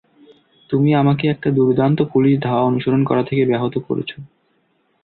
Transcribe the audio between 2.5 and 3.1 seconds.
অনুসরণ